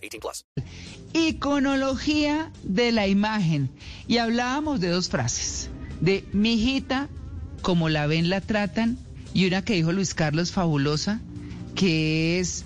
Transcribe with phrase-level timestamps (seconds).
[0.00, 0.44] 18 plus.
[1.12, 3.70] Iconología de la imagen.
[4.06, 5.68] Y hablábamos de dos frases.
[6.00, 7.08] De mi hijita,
[7.62, 8.98] como la ven, la tratan.
[9.34, 11.20] Y una que dijo Luis Carlos fabulosa,
[11.74, 12.64] que es...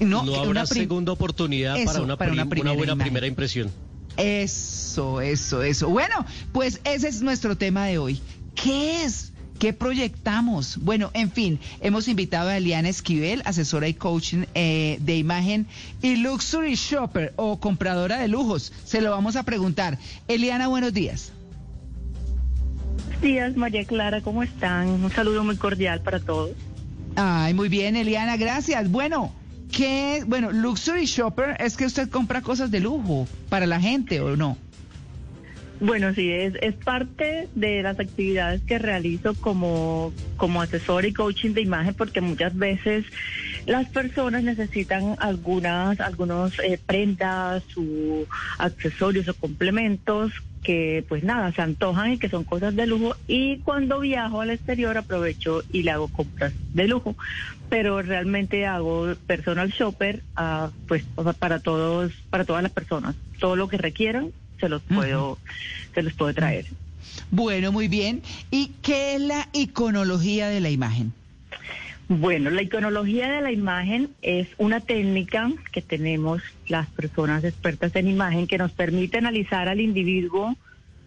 [0.00, 2.98] No, que habrá una prim- segunda oportunidad Eso, para, una, para una buena imagen.
[2.98, 3.70] primera impresión.
[4.16, 5.88] Eso, eso, eso.
[5.88, 8.20] Bueno, pues ese es nuestro tema de hoy.
[8.54, 9.31] ¿Qué es?
[9.62, 10.76] ¿Qué proyectamos?
[10.78, 15.68] Bueno, en fin, hemos invitado a Eliana Esquivel, asesora y coaching eh, de imagen
[16.02, 18.72] y luxury shopper o compradora de lujos.
[18.84, 19.98] Se lo vamos a preguntar.
[20.26, 21.30] Eliana, buenos días.
[23.04, 24.88] Buenos días, María Clara, ¿cómo están?
[24.88, 26.56] Un saludo muy cordial para todos.
[27.14, 28.90] Ay, muy bien, Eliana, gracias.
[28.90, 29.32] Bueno,
[29.70, 30.24] ¿qué?
[30.26, 34.56] Bueno, luxury shopper es que usted compra cosas de lujo para la gente o no.
[35.82, 41.54] Bueno, sí, es, es parte de las actividades que realizo como, como asesor y coaching
[41.54, 43.04] de imagen porque muchas veces
[43.66, 48.24] las personas necesitan algunas, algunos eh, prendas o
[48.58, 53.16] accesorios o complementos que pues nada, se antojan y que son cosas de lujo.
[53.26, 57.16] Y cuando viajo al exterior aprovecho y le hago compras de lujo,
[57.68, 61.02] pero realmente hago personal shopper ah, pues
[61.40, 64.30] para todos, para todas las personas, todo lo que requieran
[64.62, 65.38] se los puedo,
[65.92, 66.66] se los puedo traer.
[67.32, 68.22] Bueno, muy bien.
[68.52, 71.12] ¿Y qué es la iconología de la imagen?
[72.08, 78.06] Bueno, la iconología de la imagen es una técnica que tenemos las personas expertas en
[78.06, 80.54] imagen que nos permite analizar al individuo,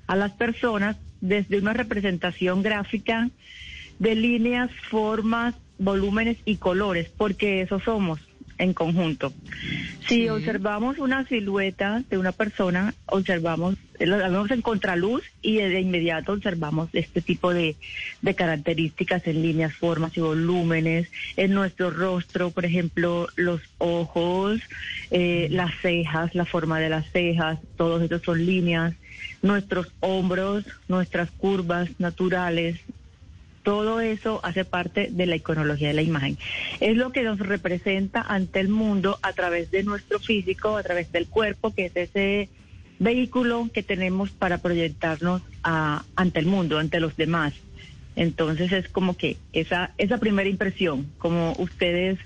[0.07, 3.29] a las personas, desde una representación gráfica
[3.99, 8.19] de líneas, formas, volúmenes y colores, porque eso somos
[8.57, 9.33] en conjunto.
[10.07, 10.29] Si Sí.
[10.29, 16.33] observamos una silueta de una persona, observamos, eh, lo vemos en contraluz y de inmediato
[16.33, 17.75] observamos este tipo de,
[18.21, 21.09] de características en líneas, formas y volúmenes.
[21.37, 24.61] En nuestro rostro, por ejemplo, los ojos,
[25.11, 28.93] eh, las cejas, la forma de las cejas, todos estos son líneas.
[29.41, 32.79] Nuestros hombros, nuestras curvas naturales,
[33.65, 36.37] todo eso hace parte de la iconología de la imagen.
[36.79, 41.11] Es lo que nos representa ante el mundo a través de nuestro físico, a través
[41.11, 42.47] del cuerpo, que es ese
[42.99, 47.53] vehículo que tenemos para proyectarnos ante el mundo, ante los demás.
[48.15, 52.19] Entonces es como que esa, esa primera impresión, como ustedes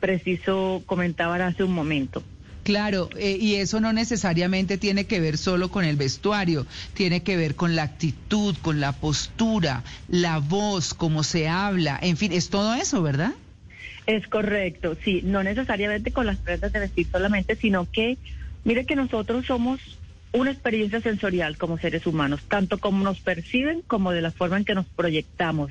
[0.00, 2.22] preciso comentaban hace un momento.
[2.66, 7.36] Claro, eh, y eso no necesariamente tiene que ver solo con el vestuario, tiene que
[7.36, 12.50] ver con la actitud, con la postura, la voz, cómo se habla, en fin, es
[12.50, 13.34] todo eso, ¿verdad?
[14.08, 18.18] Es correcto, sí, no necesariamente con las prendas de vestir solamente, sino que,
[18.64, 19.78] mire que nosotros somos
[20.32, 24.64] una experiencia sensorial como seres humanos, tanto como nos perciben como de la forma en
[24.64, 25.70] que nos proyectamos.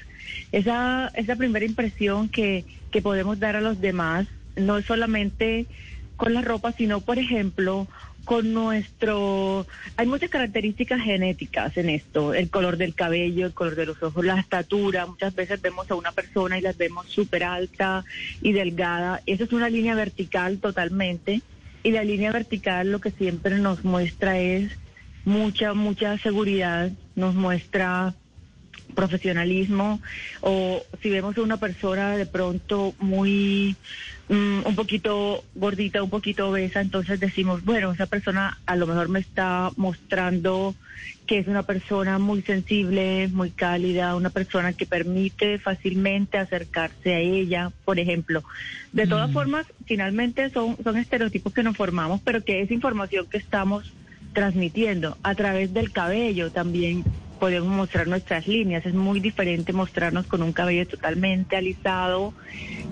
[0.53, 5.67] Esa, esa primera impresión que, que podemos dar a los demás no es solamente
[6.15, 7.87] con la ropa, sino, por ejemplo,
[8.25, 9.65] con nuestro...
[9.97, 14.25] Hay muchas características genéticas en esto, el color del cabello, el color de los ojos,
[14.25, 15.05] la estatura.
[15.05, 18.03] Muchas veces vemos a una persona y las vemos súper alta
[18.41, 19.21] y delgada.
[19.25, 21.41] Esa es una línea vertical totalmente.
[21.83, 24.71] Y la línea vertical lo que siempre nos muestra es
[25.23, 28.15] mucha, mucha seguridad, nos muestra
[28.95, 30.01] profesionalismo
[30.41, 33.75] o si vemos a una persona de pronto muy
[34.29, 39.09] mm, un poquito gordita, un poquito obesa, entonces decimos, bueno, esa persona a lo mejor
[39.09, 40.73] me está mostrando
[41.27, 47.19] que es una persona muy sensible, muy cálida, una persona que permite fácilmente acercarse a
[47.19, 48.43] ella, por ejemplo.
[48.91, 53.37] De todas formas, finalmente son, son estereotipos que nos formamos, pero que es información que
[53.37, 53.91] estamos
[54.33, 57.03] transmitiendo a través del cabello también
[57.39, 58.85] podemos mostrar nuestras líneas.
[58.85, 62.33] Es muy diferente mostrarnos con un cabello totalmente alisado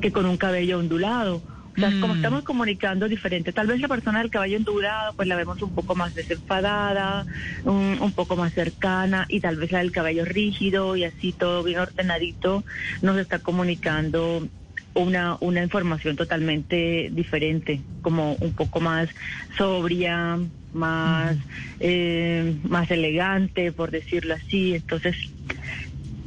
[0.02, 1.42] que con un cabello ondulado.
[1.76, 2.18] O sea, como Mm.
[2.18, 3.52] estamos comunicando diferente.
[3.52, 7.26] Tal vez la persona del cabello ondulado, pues la vemos un poco más desenfadada,
[7.64, 11.64] un, un poco más cercana, y tal vez la del cabello rígido y así todo
[11.64, 12.64] bien ordenadito,
[13.02, 14.48] nos está comunicando
[14.94, 19.10] una, una información totalmente diferente, como un poco más
[19.58, 20.40] sobria,
[20.74, 21.38] más,
[21.80, 24.76] eh, más elegante, por decirlo así.
[24.76, 25.16] Entonces,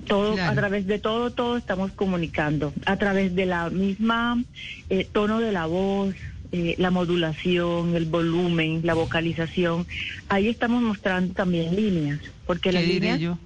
[0.06, 0.52] todo Claro.
[0.52, 4.40] a través de todo todo estamos comunicando a través de la misma
[4.88, 6.14] eh, tono de la voz
[6.52, 9.84] eh, la modulación, el volumen, la vocalización,
[10.28, 13.38] ahí estamos mostrando también líneas, porque ¿Qué las diré líneas yo?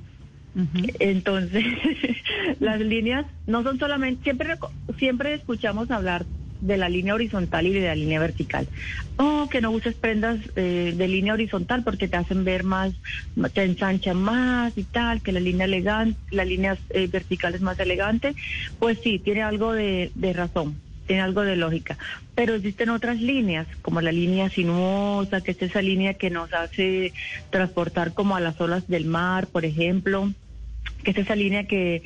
[0.99, 1.64] Entonces,
[2.61, 4.56] las líneas no son solamente, siempre,
[4.99, 6.26] siempre escuchamos hablar
[6.61, 8.69] de la línea horizontal y de la línea vertical.
[9.17, 12.93] Oh, que no uses prendas eh, de línea horizontal porque te hacen ver más,
[13.55, 17.79] te ensanchan más y tal, que la línea elegante, la línea eh, vertical es más
[17.81, 18.35] elegante.
[18.79, 20.79] Pues sí, tiene algo de razón,
[21.11, 21.99] tiene algo de lógica.
[22.37, 27.12] Pero existen otras líneas, como la línea sinuosa, que es esa línea que nos hace
[27.51, 30.33] transportar como a las olas del mar, por ejemplo
[31.03, 32.03] que es esa línea que,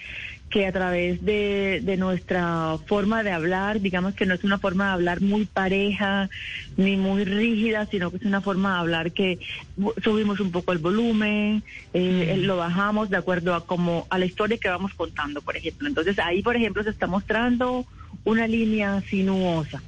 [0.51, 4.87] que a través de, de nuestra forma de hablar, digamos que no es una forma
[4.87, 6.31] de hablar muy pareja
[6.77, 9.39] ni muy rígida, sino que es una forma de hablar que
[10.03, 11.63] subimos un poco el volumen,
[11.93, 15.89] eh, lo bajamos de acuerdo a como a la historia que vamos contando, por ejemplo.
[15.89, 17.85] Entonces ahí, por ejemplo, se está mostrando
[18.25, 19.83] una línea sinuosa.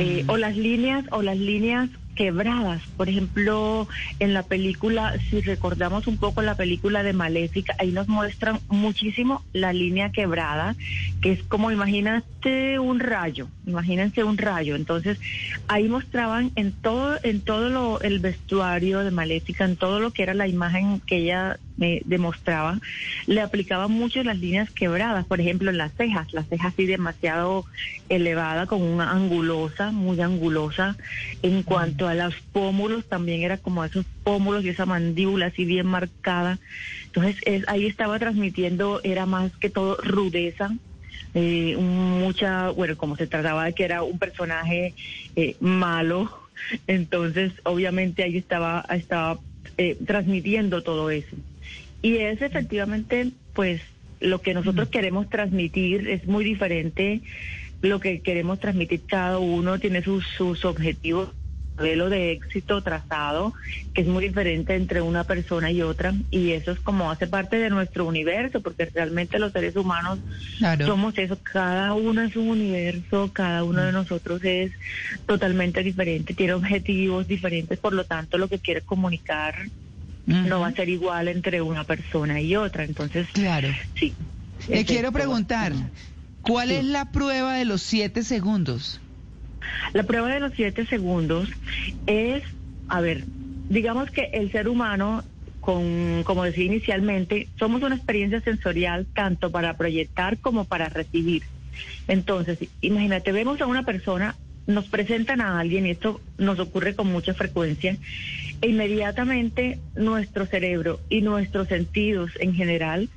[0.00, 2.82] Eh, o las líneas o las líneas quebradas.
[2.96, 3.86] Por ejemplo,
[4.18, 9.44] en la película, si recordamos un poco la película de Maléfica, ahí nos muestran muchísimo
[9.52, 10.74] la línea quebrada,
[11.20, 14.74] que es como imagínate un rayo, imagínense un rayo.
[14.74, 15.18] Entonces,
[15.68, 20.22] ahí mostraban en todo en todo lo el vestuario de Maléfica, en todo lo que
[20.24, 22.80] era la imagen que ella me demostraba,
[23.26, 27.64] le aplicaban mucho las líneas quebradas, por ejemplo, en las cejas, las cejas así demasiado
[28.08, 30.96] elevada, con una angulosa, muy angulosa.
[31.42, 35.86] En cuanto a los pómulos, también era como esos pómulos y esa mandíbula así bien
[35.86, 36.58] marcada.
[37.06, 40.70] Entonces, es- ahí estaba transmitiendo, era más que todo rudeza,
[41.34, 44.94] eh, mucha, bueno, como se trataba de que era un personaje
[45.36, 46.30] eh, malo,
[46.86, 49.38] entonces obviamente ahí estaba, estaba
[49.78, 51.36] eh, transmitiendo todo eso.
[52.02, 53.82] Y es efectivamente, pues,
[54.20, 57.20] lo que nosotros queremos transmitir es muy diferente.
[57.82, 61.28] Lo que queremos transmitir cada uno tiene sus, sus objetivos,
[61.78, 63.54] modelo de éxito trazado,
[63.92, 66.14] que es muy diferente entre una persona y otra.
[66.30, 70.20] Y eso es como hace parte de nuestro universo, porque realmente los seres humanos
[70.58, 70.86] Claro.
[70.86, 73.86] somos eso, cada uno es un universo, cada uno Mm.
[73.86, 74.72] de nosotros es
[75.26, 79.54] totalmente diferente, tiene objetivos diferentes, por lo tanto lo que quiere comunicar
[80.24, 83.68] no va a ser igual entre una persona y otra, entonces Claro.
[83.94, 84.14] sí.
[84.66, 85.72] Le quiero preguntar,
[86.40, 86.74] ¿cuál Sí.
[86.76, 89.00] es la prueba de los siete segundos?
[89.92, 91.48] La prueba de los siete segundos
[92.06, 92.42] es,
[92.88, 93.24] a ver,
[93.68, 95.24] digamos que el ser humano,
[95.60, 101.42] con, como decía inicialmente, somos una experiencia sensorial tanto para proyectar como para recibir.
[102.08, 104.36] Entonces, imagínate, vemos a una persona,
[104.66, 107.96] nos presentan a alguien y esto nos ocurre con mucha frecuencia,
[108.60, 113.08] e inmediatamente nuestro cerebro y nuestros sentidos en general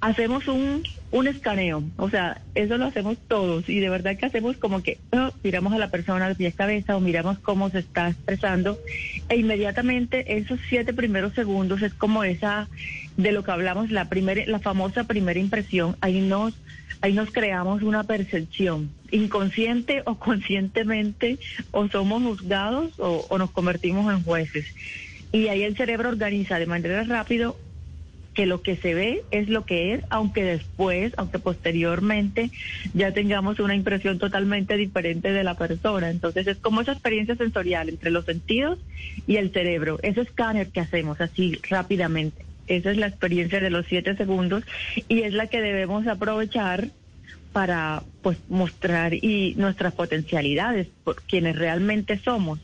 [0.00, 4.56] hacemos un, un escaneo, o sea, eso lo hacemos todos y de verdad que hacemos
[4.56, 7.78] como que oh, miramos a la persona de pie a cabeza o miramos cómo se
[7.78, 8.78] está expresando
[9.28, 12.68] e inmediatamente esos siete primeros segundos es como esa
[13.16, 16.54] de lo que hablamos, la primera, la famosa primera impresión, ahí nos,
[17.00, 21.38] ahí nos creamos una percepción, inconsciente o conscientemente,
[21.70, 24.66] o somos juzgados o, o nos convertimos en jueces.
[25.32, 27.52] Y ahí el cerebro organiza de manera rápida
[28.36, 32.50] que lo que se ve es lo que es, aunque después, aunque posteriormente
[32.92, 36.10] ya tengamos una impresión totalmente diferente de la persona.
[36.10, 38.78] Entonces es como esa experiencia sensorial entre los sentidos
[39.26, 42.44] y el cerebro, ese escáner que hacemos así rápidamente.
[42.66, 44.64] Esa es la experiencia de los siete segundos
[45.08, 46.88] y es la que debemos aprovechar
[47.54, 52.60] para pues mostrar y nuestras potencialidades por quienes realmente somos.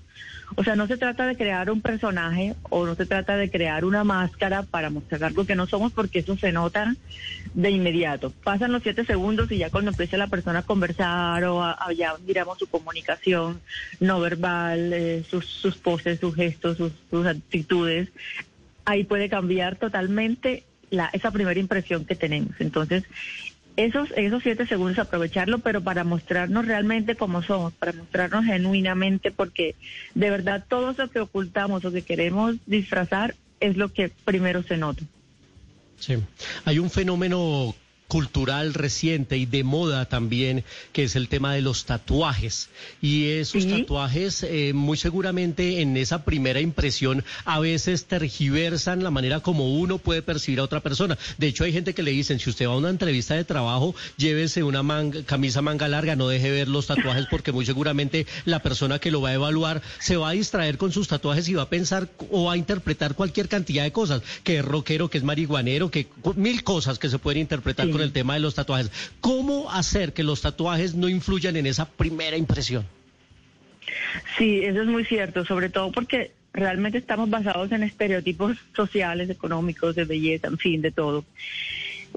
[0.57, 3.85] O sea, no se trata de crear un personaje o no se trata de crear
[3.85, 6.95] una máscara para mostrar algo que no somos porque eso se nota
[7.55, 8.33] de inmediato.
[8.45, 12.15] Pasan los siete segundos y ya cuando empieza la persona a conversar o a, ya
[12.27, 13.61] miramos su comunicación
[14.01, 18.09] no verbal, eh, sus, sus poses, sus gestos, sus, sus actitudes,
[18.85, 22.53] ahí puede cambiar totalmente la, esa primera impresión que tenemos.
[22.61, 23.05] Entonces,
[23.77, 29.75] esos, esos siete segundos aprovecharlo, pero para mostrarnos realmente como somos, para mostrarnos genuinamente, porque
[30.15, 34.77] de verdad todo eso que ocultamos o que queremos disfrazar es lo que primero se
[34.77, 35.03] nota.
[35.99, 36.17] Sí.
[36.65, 37.75] Hay un fenómeno
[38.13, 42.69] cultural reciente y de moda también, que es el tema de los tatuajes.
[43.01, 49.41] Y esos tatuajes, eh, muy seguramente en esa primera impresión, a veces tergiversan la manera
[49.41, 51.17] como uno puede percibir a otra persona.
[51.39, 53.95] De hecho, hay gente que le dicen, si usted va a una entrevista de trabajo,
[54.19, 58.61] llévese una manga- camisa manga larga, no deje ver los tatuajes, porque muy seguramente la
[58.61, 61.63] persona que lo va a evaluar se va a distraer con sus tatuajes y va
[61.63, 65.25] a pensar o va a interpretar cualquier cantidad de cosas, que es rockero, que es
[65.25, 67.93] marihuanero, que mil cosas que se pueden interpretar Sí.
[67.93, 68.91] con el tema de los tatuajes.
[69.21, 72.87] ¿Cómo hacer que los tatuajes no influyan en esa primera impresión?
[74.37, 79.95] Sí, eso es muy cierto, sobre todo porque realmente estamos basados en estereotipos sociales, económicos,
[79.95, 81.25] de belleza, en fin, de todo.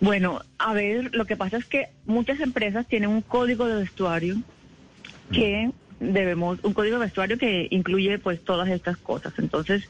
[0.01, 4.35] Bueno, a ver, lo que pasa es que muchas empresas tienen un código de vestuario
[5.31, 9.33] que debemos, un código de vestuario que incluye pues todas estas cosas.
[9.37, 9.87] Entonces,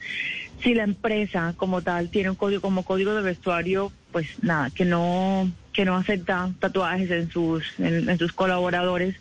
[0.62, 4.86] si la empresa como tal tiene un código como código de vestuario, pues nada, que
[4.86, 9.17] no, que no acepta tatuajes en sus, en, sus colaboradores,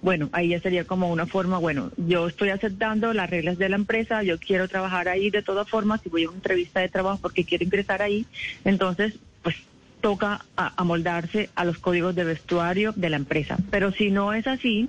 [0.00, 3.76] bueno, ahí ya sería como una forma, bueno, yo estoy aceptando las reglas de la
[3.76, 7.20] empresa, yo quiero trabajar ahí de todas formas, si voy a una entrevista de trabajo
[7.22, 8.26] porque quiero ingresar ahí,
[8.64, 9.54] entonces, pues
[10.00, 13.58] toca amoldarse a los códigos de vestuario de la empresa.
[13.70, 14.88] Pero si no es así,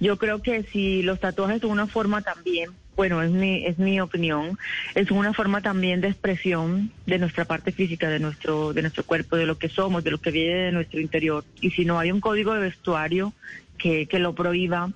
[0.00, 4.00] yo creo que si los tatuajes son una forma también, bueno, es mi, es mi
[4.00, 4.58] opinión,
[4.94, 9.36] es una forma también de expresión de nuestra parte física, de nuestro, de nuestro cuerpo,
[9.36, 11.44] de lo que somos, de lo que viene de nuestro interior.
[11.60, 13.32] Y si no hay un código de vestuario
[13.78, 14.90] que, que lo prohíba,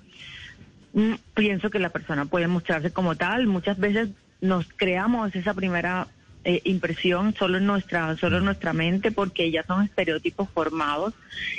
[0.93, 3.47] mm, pienso que la persona puede mostrarse como tal.
[3.47, 4.09] Muchas veces
[4.41, 6.07] nos creamos esa primera
[6.47, 11.15] eh, impresión solo en nuestra solo en nuestra mente porque ya son estereotipos formados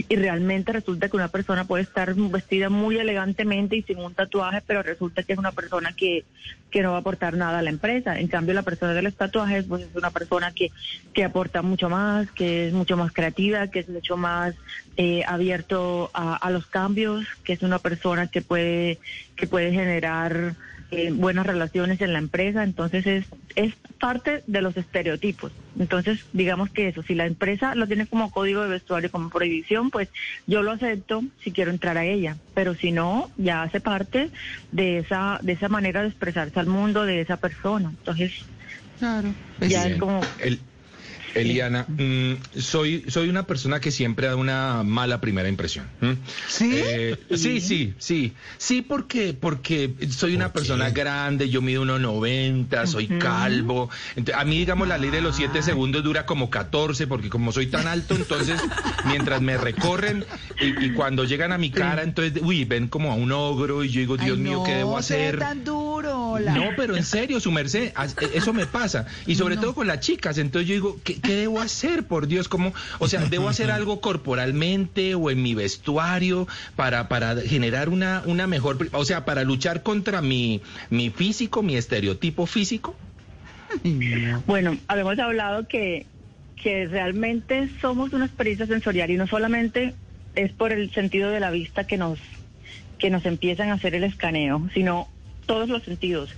[0.08, 4.62] y realmente resulta que una persona puede estar vestida muy elegantemente y sin un tatuaje
[4.64, 6.24] pero resulta que es una persona que,
[6.70, 8.16] que no va a aportar nada a la empresa.
[8.16, 10.70] En cambio la persona de los tatuajes pues es una persona que,
[11.12, 14.54] que aporta mucho más que es mucho más creativa que es mucho más
[14.96, 19.00] eh, abierto a, a los cambios que es una persona que puede
[19.34, 20.54] que puede generar
[20.90, 25.52] eh, buenas relaciones en la empresa, entonces es, es parte de los estereotipos.
[25.78, 29.90] Entonces, digamos que eso, si la empresa lo tiene como código de vestuario, como prohibición,
[29.90, 30.08] pues
[30.46, 34.30] yo lo acepto si quiero entrar a ella, pero si no, ya hace parte
[34.70, 37.90] de esa, de esa manera de expresarse al mundo de esa persona.
[37.90, 38.32] Entonces,
[38.98, 39.34] Claro.
[39.60, 39.92] ya Bien.
[39.94, 40.26] es como...
[40.38, 40.60] El-
[41.40, 45.86] Eliana, mm, soy, soy una persona que siempre da una mala primera impresión.
[46.00, 46.16] ¿m?
[46.48, 46.70] ¿Sí?
[46.74, 48.32] Eh, sí, sí, sí.
[48.58, 53.90] Sí, porque, porque soy una persona grande, yo mido 1,90, soy calvo.
[54.34, 57.66] A mí, digamos, la ley de los 7 segundos dura como 14, porque como soy
[57.66, 58.60] tan alto, entonces,
[59.06, 60.24] mientras me recorren
[60.60, 63.90] y, y cuando llegan a mi cara, entonces, uy, ven como a un ogro y
[63.90, 65.38] yo digo, Dios Ay, mío, no, ¿qué debo hacer?
[65.38, 65.85] tan duro.
[66.36, 66.54] Hola.
[66.54, 69.06] No, pero en serio, su merced, eh, eso me pasa.
[69.26, 70.38] Y sobre todo con las chicas.
[70.38, 72.48] Entonces yo digo, ¿qué, qué debo hacer, por Dios?
[72.48, 72.72] ¿Cómo?
[72.98, 78.46] O sea, ¿debo hacer algo corporalmente o en mi vestuario para, para generar una, una
[78.46, 78.88] mejor...
[78.92, 82.96] O sea, para luchar contra mi, mi físico, mi estereotipo físico?
[84.46, 86.06] Bueno, habíamos hablado que,
[86.62, 89.94] que realmente somos una experiencia sensorial y no solamente
[90.34, 92.18] es por el sentido de la vista que nos,
[92.98, 95.08] que nos empiezan a hacer el escaneo, sino
[95.46, 96.30] todos los sentidos.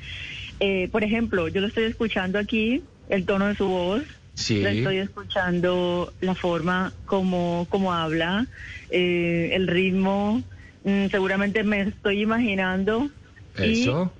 [0.61, 4.03] Eh, por ejemplo, yo lo estoy escuchando aquí, el tono de su voz,
[4.35, 4.62] Sí.
[4.62, 8.47] lo estoy escuchando la forma como, como habla,
[8.91, 10.43] eh, el ritmo,
[10.85, 13.11] mm, seguramente me estoy imaginando.
[13.59, 14.12] y Eso.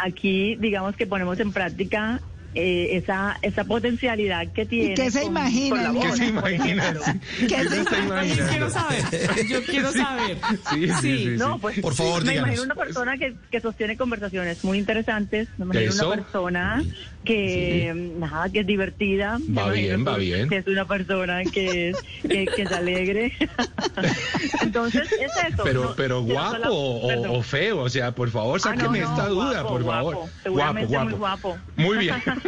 [0.00, 2.20] aquí digamos que ponemos en práctica
[2.54, 4.94] eh, esa esa potencialidad que tiene.
[4.94, 6.94] qué se imagina, ¿Qué se imagina?
[7.40, 8.04] ¿Qué ¿Qué se imagina?
[8.04, 8.48] imaginando?
[8.50, 10.36] Quiero saber, yo quiero saber.
[10.70, 11.28] Sí, sí, sí, sí.
[11.36, 12.48] No, pues Por favor, me díganos.
[12.50, 16.06] imagino una persona que, que sostiene conversaciones muy interesantes, me imagino ¿Eso?
[16.08, 16.82] una persona
[17.24, 20.48] que nada, que es divertida, Va bien, va bien.
[20.48, 21.96] que es una persona que es,
[22.28, 23.32] que, que es alegre.
[24.62, 25.62] Entonces es eso.
[25.64, 29.26] Pero, no- pero guapo sola- o, o feo, o sea, por favor, Ah, no, esta
[29.28, 30.28] duda, guapo, por guapo, favor.
[30.42, 31.58] seguramente muy guapo.
[31.76, 32.14] Muy bien.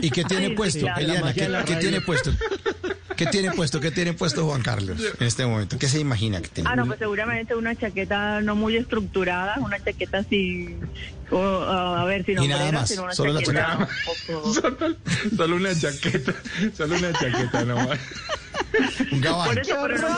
[0.00, 1.34] ¿Y qué tiene Sí, puesto, claro, la Eliana?
[1.34, 2.30] ¿Qué, la tiene puesto?
[3.16, 3.80] ¿Qué tiene puesto?
[3.80, 5.78] ¿Qué tiene puesto Juan Carlos en este momento?
[5.78, 6.68] ¿Qué se imagina que tiene?
[6.70, 10.76] Ah, no, pues seguramente una chaqueta no muy estructurada, una chaqueta así,
[11.30, 13.86] o, a ver, sin Y nada más, sino una solo la chaqueta un
[14.34, 14.96] poco- solo,
[15.36, 16.34] solo una chaqueta,
[16.76, 17.98] solo una chaqueta nomás.
[19.12, 19.48] Un gabán.
[19.48, 20.08] Por eso, pero no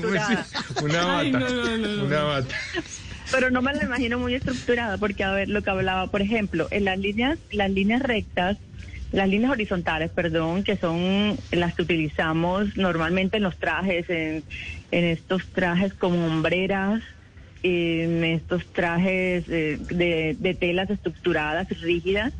[0.00, 0.46] muy estructurada.
[0.82, 2.04] Una Ay, bata, no, no, no, no.
[2.04, 2.54] una bata.
[3.30, 6.68] Pero no me la imagino muy estructurada, porque a ver, lo que hablaba, por ejemplo,
[6.70, 8.56] en las líneas, las líneas rectas,
[9.12, 14.44] las líneas horizontales, perdón, que son las que utilizamos normalmente en los trajes, en,
[14.90, 17.02] en estos trajes como hombreras,
[17.66, 22.32] estos trajes eh, de, de telas estructuradas, rígidas.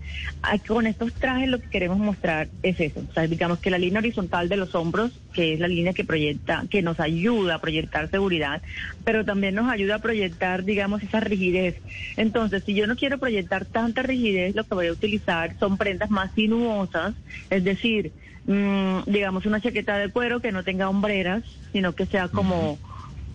[0.67, 3.99] Con estos trajes lo que queremos mostrar es eso, o sea, digamos que la línea
[3.99, 8.09] horizontal de los hombros, que es la línea que proyecta, que nos ayuda a proyectar
[8.11, 8.63] seguridad,
[9.05, 11.77] pero también nos ayuda a proyectar, digamos, esa rigidez.
[12.17, 16.11] Entonces, si yo no quiero proyectar tanta rigidez, lo que voy a utilizar son prendas
[16.11, 17.15] más sinuosas,
[17.51, 18.13] es decir,
[18.47, 21.43] mm, digamos, una chaqueta de cuero que no tenga hombreras,
[21.73, 22.79] sino que sea como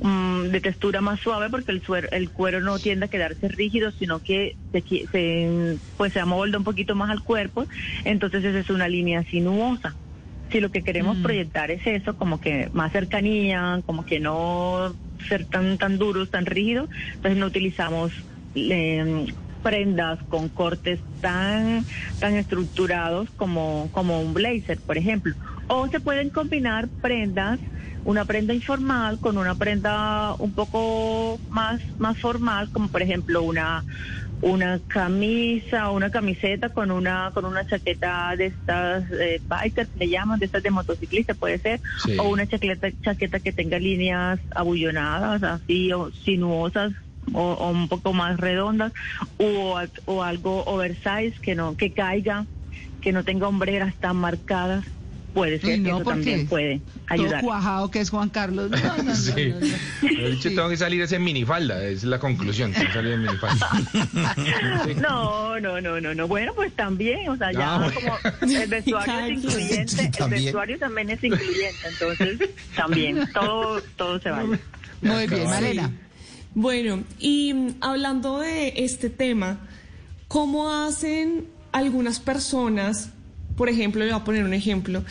[0.01, 3.91] mm, de textura más suave porque el, suer- el cuero no tiende a quedarse rígido,
[3.91, 4.81] sino que se,
[5.11, 7.67] se, pues se amolda un poquito más al cuerpo,
[8.03, 9.95] entonces esa es una línea sinuosa.
[10.51, 14.95] Si lo que queremos proyectar es eso, como que más cercanía, como que no
[15.29, 18.11] ser tan tan duros, tan rígidos, entonces no utilizamos
[18.55, 19.27] eh,
[19.63, 21.85] prendas con cortes tan,
[22.19, 25.35] tan estructurados como, como un blazer, por ejemplo.
[25.67, 27.59] O se pueden combinar prendas,
[28.03, 33.83] una prenda informal con una prenda un poco más, más formal, como por ejemplo una
[34.43, 40.39] una camisa, una camiseta con una con una chaqueta de estas eh, bikers, le llaman,
[40.39, 42.17] de estas de motociclista puede ser, Sí.
[42.17, 46.93] o una chaqueta, chaqueta que tenga líneas abullonadas, así, o sinuosas,
[47.33, 48.93] o, o un poco más redondas,
[49.37, 52.47] o, o algo oversize que no, que caiga,
[52.99, 54.85] que no tenga hombreras tan marcadas,
[55.33, 57.41] puede ser, no, eso porque también puede Todo ayudar.
[57.41, 58.69] cuajado que es Juan Carlos.
[58.71, 59.49] No, no, no, Sí.
[59.49, 60.21] no, no.
[60.23, 63.21] De hecho, tengo que salir ese en minifalda, es la conclusión, tengo que salir en
[63.23, 63.69] minifalda.
[65.01, 66.27] No, no, no, no, no.
[66.27, 67.99] Bueno, pues también, o sea, ya Ah, bueno.
[68.39, 70.43] como el vestuario es incluyente, el También.
[70.43, 74.59] vestuario también es incluyente, entonces también, todo, todo se vale.
[75.01, 75.91] Muy bien, Marena.
[76.53, 79.59] Bueno, y hablando de este tema,
[80.27, 83.09] ¿cómo hacen algunas personas,
[83.55, 85.03] por ejemplo, le voy a poner un ejemplo,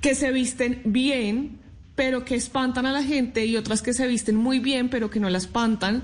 [0.00, 1.58] que se visten bien,
[1.94, 5.20] pero que espantan a la gente, y otras que se visten muy bien, pero que
[5.20, 6.02] no la espantan?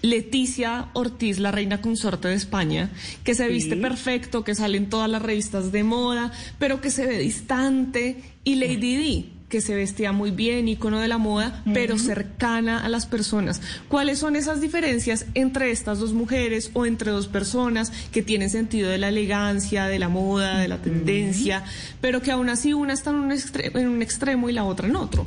[0.00, 2.90] Leticia Ortiz, la reina consorte de España,
[3.24, 7.06] que se viste perfecto, que sale en todas las revistas de moda, pero que se
[7.06, 11.98] ve distante, y Lady Di, que se vestía muy bien, icono de la moda, pero
[11.98, 13.62] cercana a las personas.
[13.88, 18.90] ¿Cuáles son esas diferencias entre estas dos mujeres o entre dos personas que tienen sentido
[18.90, 21.64] de la elegancia, de la moda, de la tendencia,
[22.00, 24.96] pero que aún así una está en un, en un extremo y la otra en
[24.96, 25.26] otro?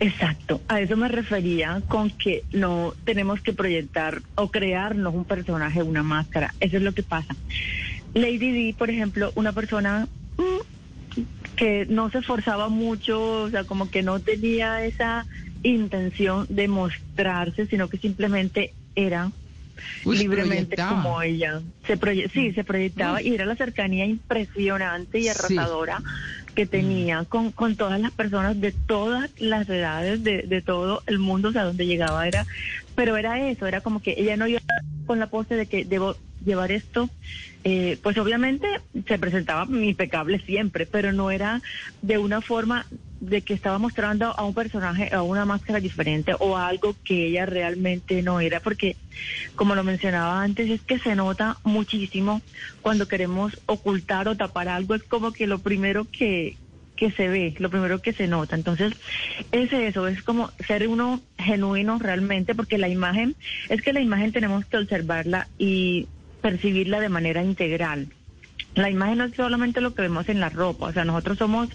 [0.00, 5.82] Exacto, a eso me refería con que no tenemos que proyectar o crearnos un personaje,
[5.82, 6.54] una máscara.
[6.60, 7.34] Eso es lo que pasa.
[8.14, 10.06] Lady D, por ejemplo, una persona
[11.58, 15.26] que no se esforzaba mucho, o sea, como que no tenía esa
[15.62, 19.32] intención de mostrarse, sino que simplemente era
[20.04, 21.02] Uy, libremente proyectaba.
[21.02, 21.60] como ella.
[21.86, 25.28] Se proye- sí, se proyectaba y era la cercanía impresionante y Sí.
[26.58, 31.20] Que tenía con, con todas las personas de todas las edades, de, de todo el
[31.20, 32.46] mundo, o sea, donde llegaba era,
[32.96, 34.58] pero era eso, era como que ella no iba
[35.06, 37.10] con la pose de que debo llevar esto,
[37.62, 38.66] eh, pues obviamente
[39.06, 41.62] se presentaba impecable siempre, pero no era
[42.02, 42.86] de una forma
[43.20, 47.26] de que estaba mostrando a un personaje, a una máscara diferente o a algo que
[47.26, 48.96] ella realmente no era, porque
[49.56, 52.40] como lo mencionaba antes, es que se nota muchísimo
[52.80, 56.56] cuando queremos ocultar o tapar algo, es como que lo primero que,
[56.96, 58.54] que se ve, lo primero que se nota.
[58.54, 58.92] Entonces,
[59.50, 63.34] es eso, es como ser uno genuino realmente, porque la imagen,
[63.68, 66.06] es que la imagen tenemos que observarla y
[66.40, 68.08] percibirla de manera integral.
[68.74, 71.68] La imagen no es solamente lo que vemos en la ropa, o sea, nosotros somos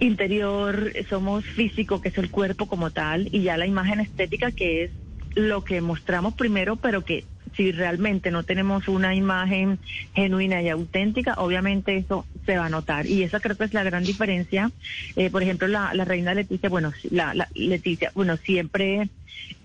[0.00, 4.84] interior, somos físico, que es el cuerpo como tal, y ya la imagen estética, que
[4.84, 4.90] es
[5.34, 7.24] lo que mostramos primero, pero que
[7.56, 9.78] si realmente no tenemos una imagen
[10.14, 13.06] genuina y auténtica, obviamente eso se va a notar.
[13.06, 14.70] Y esa creo que es la gran diferencia.
[15.16, 19.08] Eh, por ejemplo, la, la reina Leticia, bueno, la, Leticia, bueno, siempre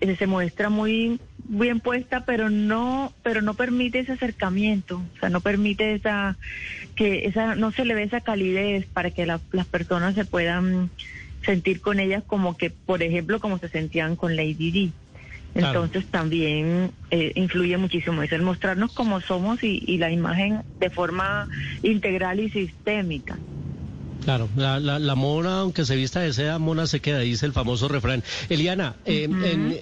[0.00, 5.40] se muestra muy bien puesta, pero no, pero no permite ese acercamiento, o sea, no
[5.40, 6.36] permite esa,
[6.94, 10.90] que esa, no se le ve esa calidez para que la- las personas se puedan
[11.44, 14.92] sentir con ella como que, por ejemplo, como se sentían con Lady Di.
[15.52, 15.84] Claro.
[15.84, 20.90] Entonces también eh, influye muchísimo eso, el mostrarnos como somos y, y la imagen de
[20.90, 21.48] forma
[21.82, 23.38] integral y sistémica.
[24.20, 27.52] Claro, la, la, la mona, aunque se vista de seda, mona se queda, dice el
[27.52, 28.24] famoso refrán.
[28.48, 29.78] Eliana, eh, en-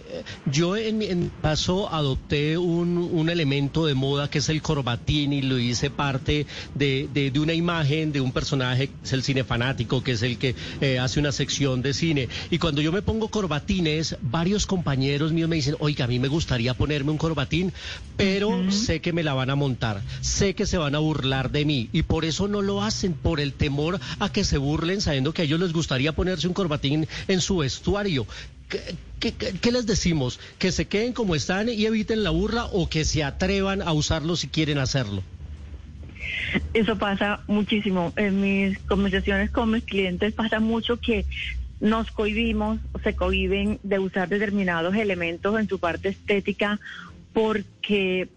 [0.47, 5.33] yo en, en mi caso adopté un, un elemento de moda que es el corbatín
[5.33, 9.23] y lo hice parte de, de, de una imagen de un personaje que es el
[9.23, 12.29] cine fanático, que es el que eh, hace una sección de cine.
[12.51, 16.27] Y cuando yo me pongo corbatines, varios compañeros míos me dicen, oiga, a mí me
[16.27, 17.73] gustaría ponerme un corbatín,
[18.17, 21.65] pero sé que me la van a montar, sé que se van a burlar de
[21.65, 25.33] mí y por eso no lo hacen, por el temor a que se burlen sabiendo
[25.35, 28.27] que a ellos les gustaría ponerse un corbatín en su vestuario.
[28.69, 30.39] ¿Qué, qué- les decimos?
[30.59, 34.37] ¿Que se queden como están y eviten la burla o que se atrevan a usarlo
[34.37, 35.23] si quieren hacerlo?
[36.73, 38.13] Eso pasa muchísimo.
[38.17, 41.27] En mis conversaciones con mis clientes pasa mucho que
[41.81, 46.79] nos cohibimos, se cohiben de usar determinados elementos en su parte estética
[47.33, 48.29] porque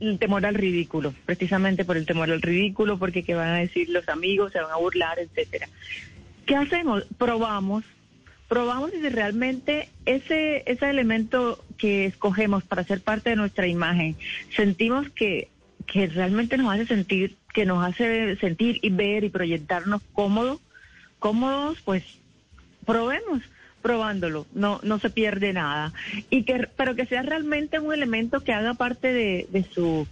[0.00, 3.88] el temor al ridículo, precisamente por el temor al ridículo, porque qué van a decir
[3.90, 5.68] los amigos, se van a burlar, etcétera.
[6.46, 7.04] ¿Qué hacemos?
[7.16, 7.84] Probamos,
[8.48, 14.16] probamos si realmente ese, ese elemento que escogemos para ser parte de nuestra imagen,
[14.54, 15.48] sentimos que,
[15.86, 20.60] que realmente nos hace sentir, que nos hace sentir y ver y proyectarnos cómodos,
[21.18, 22.04] cómodos, pues
[22.84, 23.42] probemos,
[23.84, 25.92] probándolo, no, no se pierde nada.
[26.30, 30.08] Y que, pero que sea realmente un elemento que haga parte de, de su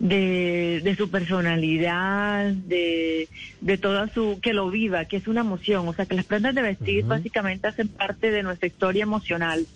[0.00, 3.28] de, de su personalidad, de,
[3.60, 5.86] de toda su, que lo viva, que es una emoción.
[5.86, 9.66] O sea, que las prendas de vestir básicamente hacen parte de nuestra historia emocional,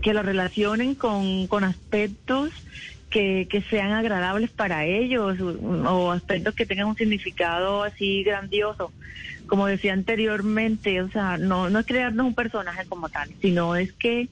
[0.00, 2.50] que lo relacionen con, con aspectos
[3.10, 8.92] que, que sean agradables para ellos o aspectos que tengan un significado así grandioso.
[9.52, 13.92] Como decía anteriormente, o sea, no, no es crearnos un personaje como tal, sino es
[13.92, 14.30] que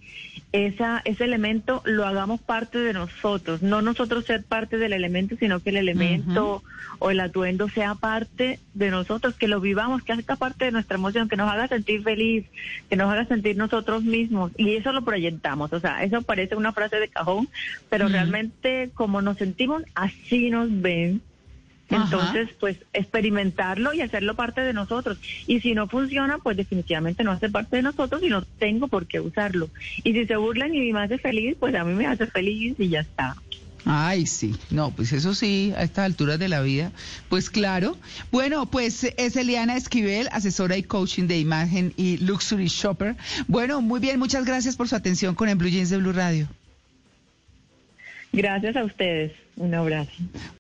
[0.52, 5.60] esa, ese elemento lo hagamos parte de nosotros, no nosotros ser parte del elemento, sino
[5.60, 6.62] que el elemento
[7.00, 10.96] o el atuendo sea parte de nosotros, que lo vivamos, que haga parte de nuestra
[10.96, 12.46] emoción, que nos haga sentir feliz,
[12.88, 14.52] que nos haga sentir nosotros mismos.
[14.56, 17.46] Y eso lo proyectamos, o sea, eso parece una frase de cajón,
[17.90, 21.20] pero realmente como nos sentimos, así nos ven.
[21.90, 25.18] Entonces, pues experimentarlo y hacerlo parte de nosotros.
[25.46, 29.06] Y si no funciona, pues definitivamente no hace parte de nosotros y no tengo por
[29.06, 29.68] qué usarlo.
[30.04, 32.88] Y si se burlan y me hace feliz, pues a mí me hace feliz y
[32.88, 33.36] ya está.
[33.86, 36.92] Ay, sí, no, pues eso sí, a estas alturas de la vida,
[37.28, 37.96] pues claro.
[38.30, 43.16] Bueno, pues es Eliana Esquivel, asesora y coaching de imagen y luxury shopper.
[43.48, 46.46] Bueno, muy bien, muchas gracias por su atención con el Blue Jeans de Blue Radio.
[48.32, 49.32] Gracias a ustedes.
[49.56, 50.12] Un abrazo.